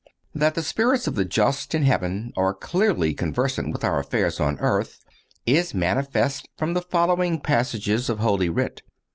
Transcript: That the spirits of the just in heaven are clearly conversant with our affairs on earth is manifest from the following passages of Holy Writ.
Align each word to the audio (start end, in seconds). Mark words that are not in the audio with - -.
That 0.33 0.55
the 0.55 0.63
spirits 0.63 1.05
of 1.05 1.13
the 1.13 1.25
just 1.25 1.75
in 1.75 1.83
heaven 1.83 2.33
are 2.35 2.55
clearly 2.55 3.13
conversant 3.13 3.71
with 3.71 3.83
our 3.83 3.99
affairs 3.99 4.39
on 4.39 4.57
earth 4.59 5.05
is 5.45 5.75
manifest 5.75 6.49
from 6.57 6.73
the 6.73 6.81
following 6.81 7.39
passages 7.39 8.09
of 8.09 8.17
Holy 8.17 8.49
Writ. 8.49 8.81